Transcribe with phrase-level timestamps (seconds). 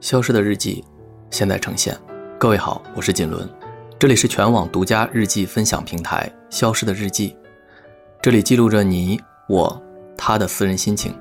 [0.00, 0.84] 消失的日记，
[1.28, 1.96] 现在呈现。
[2.38, 3.48] 各位好，我是锦纶，
[3.98, 7.30] 这里是全网独家日记分享平台《消失的日记》，
[8.22, 9.82] 这里记录着你、我、
[10.16, 11.12] 他的私人心情。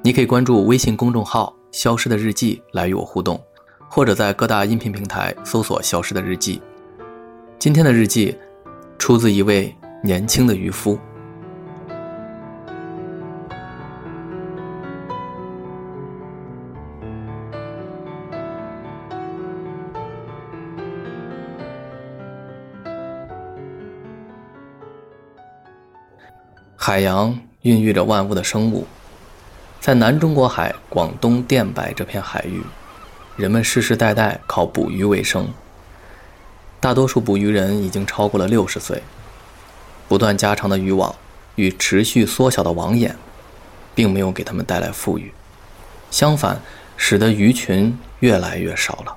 [0.00, 3.38] 你可以关注微信公众号“消失的日记”来与我互动，
[3.90, 6.62] 或者在各大音频平台搜索“消失的日记”。
[7.60, 8.34] 今天的日记
[8.98, 10.98] 出自一位年轻的渔夫。
[26.86, 28.86] 海洋孕育着万物的生物，
[29.80, 32.62] 在南中国海广东电白这片海域，
[33.36, 35.48] 人们世世代代靠捕鱼为生。
[36.80, 39.02] 大多数捕鱼人已经超过了六十岁，
[40.08, 41.14] 不断加长的渔网
[41.54, 43.16] 与持续缩小的网眼，
[43.94, 45.32] 并没有给他们带来富裕，
[46.10, 46.60] 相反，
[46.98, 49.16] 使得鱼群越来越少了。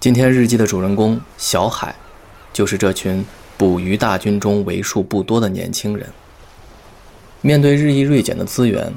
[0.00, 1.94] 今天日记的主人公小海，
[2.54, 3.22] 就是这群
[3.58, 6.10] 捕鱼大军中为数不多的年轻人。
[7.42, 8.92] 面对日益锐减的资源，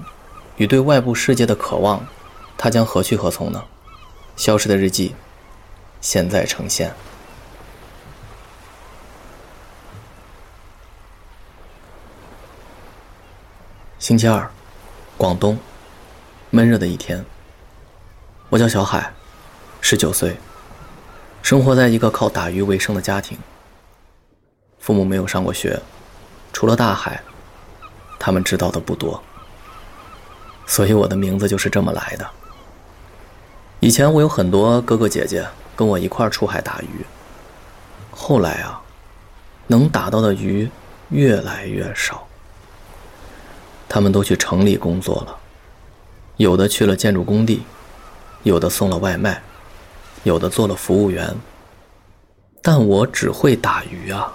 [0.57, 2.05] 与对外部世界的渴望，
[2.57, 3.63] 他将何去何从呢？
[4.35, 5.15] 消失的日记，
[6.01, 6.93] 现在呈现。
[13.97, 14.51] 星期二，
[15.17, 15.57] 广东，
[16.49, 17.23] 闷热的一天。
[18.49, 19.13] 我叫小海，
[19.79, 20.35] 十九岁，
[21.41, 23.37] 生活在一个靠打鱼为生的家庭。
[24.79, 25.79] 父母没有上过学，
[26.51, 27.23] 除了大海。
[28.25, 29.21] 他们知道的不多，
[30.65, 32.25] 所以我的名字就是这么来的。
[33.81, 37.05] 以前我有很多哥哥姐姐跟我一块出海打鱼，
[38.11, 38.81] 后来啊，
[39.67, 40.69] 能打到的鱼
[41.09, 42.25] 越来越少。
[43.89, 45.37] 他们都去城里工作了，
[46.37, 47.63] 有的去了建筑工地，
[48.43, 49.43] 有的送了外卖，
[50.23, 51.35] 有的做了服务员。
[52.61, 54.33] 但我只会打鱼啊。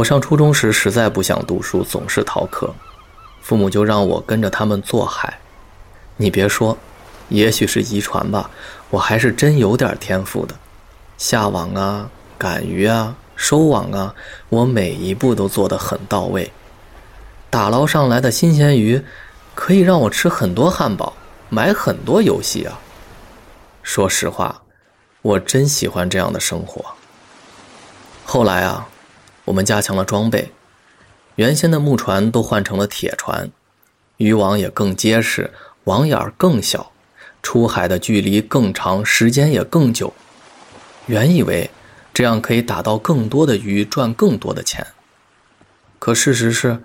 [0.00, 2.74] 我上初中时实在不想读书，总是逃课，
[3.42, 5.38] 父母就让我跟着他们做海。
[6.16, 6.78] 你别说，
[7.28, 8.48] 也许是遗传吧，
[8.88, 10.54] 我还是真有点天赋的。
[11.18, 14.14] 下网啊，赶鱼啊，收网啊，
[14.48, 16.50] 我每一步都做得很到位。
[17.50, 19.04] 打捞上来的新鲜鱼，
[19.54, 21.12] 可以让我吃很多汉堡，
[21.50, 22.80] 买很多游戏啊。
[23.82, 24.62] 说实话，
[25.20, 26.82] 我真喜欢这样的生活。
[28.24, 28.88] 后来啊。
[29.50, 30.52] 我们加强了装备，
[31.34, 33.50] 原先的木船都换成了铁船，
[34.16, 35.50] 渔网也更结实，
[35.84, 36.92] 网眼更小，
[37.42, 40.14] 出海的距离更长，时间也更久。
[41.06, 41.68] 原以为
[42.14, 44.86] 这样可以打到更多的鱼，赚更多的钱。
[45.98, 46.80] 可事实是，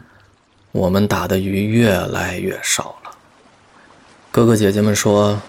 [0.71, 3.11] 我们打的鱼越来越少了。
[4.31, 5.39] 哥哥姐姐们说，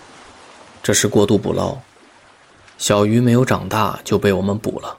[0.82, 1.78] 这是过度捕捞，
[2.76, 4.98] 小鱼没有长大就被我们捕了。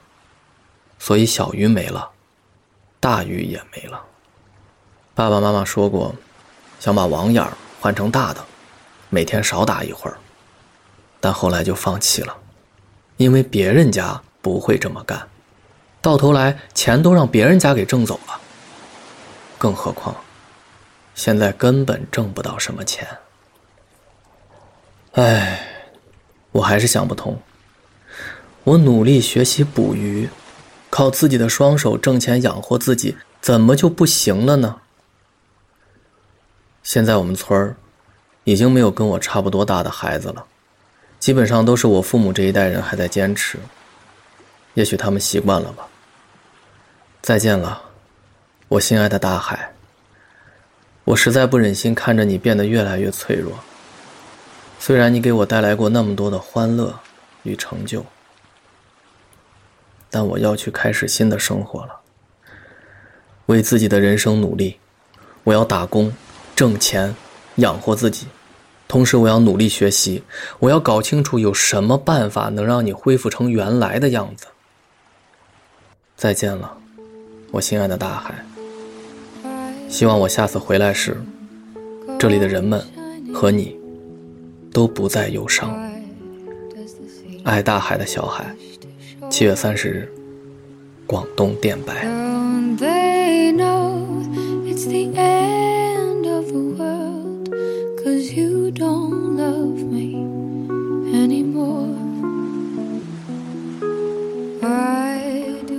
[0.98, 2.10] 所以小鱼没了，
[3.00, 4.04] 大鱼也没了。
[5.14, 6.14] 爸爸妈妈说过，
[6.80, 7.44] 想把网眼
[7.80, 8.44] 换成大的，
[9.08, 10.16] 每天少打一会儿。
[11.20, 12.36] 但后来就放弃了，
[13.16, 15.28] 因为别人家不会这么干，
[16.00, 18.40] 到头来钱都让别人家给挣走了。
[19.56, 20.14] 更何况，
[21.14, 23.08] 现在根本挣不到什么钱。
[25.12, 25.60] 唉，
[26.52, 27.36] 我还是想不通。
[28.62, 30.28] 我努力学习捕鱼。
[30.98, 34.80] 靠自己的双手挣钱养活自己，怎么就不行了呢？
[36.82, 37.76] 现在我们村儿
[38.42, 40.44] 已经没有跟我差不多大的孩子了，
[41.20, 43.60] 基本上都是我父母这一代人还在坚持。
[44.74, 45.86] 也许他们习惯了吧。
[47.22, 47.80] 再见了，
[48.66, 49.72] 我心爱的大海。
[51.04, 53.52] 我实在不忍心看着你变得越来越脆弱。
[54.80, 56.98] 虽然你给我带来过那么多的欢乐
[57.44, 58.04] 与成就。
[60.10, 62.00] 但我要去开始新的生活了，
[63.46, 64.76] 为自己的人生努力。
[65.44, 66.12] 我要打工，
[66.54, 67.14] 挣钱，
[67.56, 68.26] 养活自己，
[68.86, 70.22] 同时我要努力学习。
[70.58, 74.46] 我要搞清楚有什么办法能让你恢复成原来的样子。
[76.16, 76.76] 再见了，
[77.50, 78.34] 我心爱的大海。
[79.88, 81.16] 希望我下次回来时，
[82.18, 82.84] 这里的人们
[83.32, 83.74] 和你
[84.72, 85.74] 都不再忧伤。
[87.44, 88.54] 爱大海的小海。
[89.30, 90.08] 七月三十日，
[91.06, 92.06] 广东电白。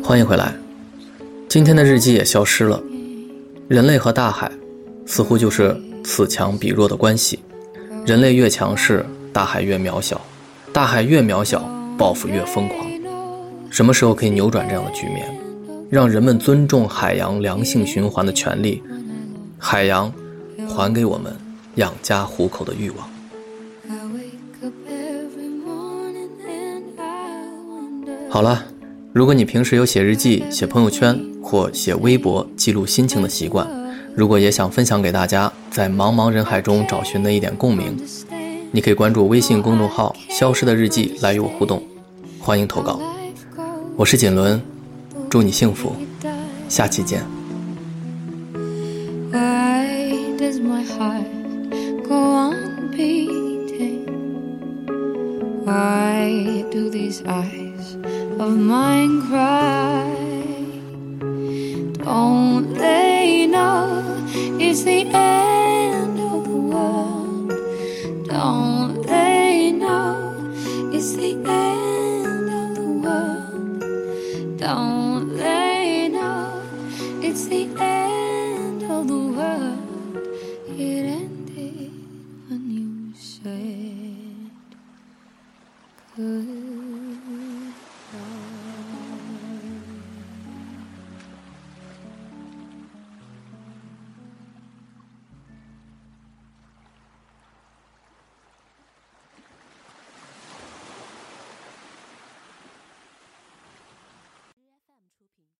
[0.03, 0.53] 欢迎回来，
[1.47, 2.81] 今天的日记也消失了。
[3.67, 4.51] 人类和大海，
[5.05, 7.39] 似乎就是此强彼弱的关系。
[8.05, 10.17] 人类越强势，大海越渺小；
[10.71, 12.88] 大海越渺小，报复越疯狂。
[13.69, 15.25] 什么时候可以扭转这样的局面，
[15.89, 18.81] 让人们尊重海洋良性循环的权利？
[19.57, 20.11] 海洋，
[20.67, 21.33] 还给我们
[21.75, 23.09] 养家糊口的欲望。
[28.29, 28.63] 好了，
[29.13, 33.67] 如果你平时有写日记、写朋友圈或写微博记录心情的习惯，
[34.15, 37.97] 如果也想分享给大家，在茫茫人海中找寻那一点共鸣，
[38.71, 41.81] 你可以关注微信公众号“消失的日记”来与我互动，
[42.39, 42.99] 欢迎投稿。
[43.99, 44.61] 我是锦纶，
[45.29, 45.93] 祝你幸福，
[46.69, 47.21] 下期见。
[55.65, 57.97] Why do these eyes
[58.39, 60.05] of mine cry.
[62.01, 64.01] Don't they know
[64.57, 67.51] it's the end of the world?
[68.29, 68.98] Don't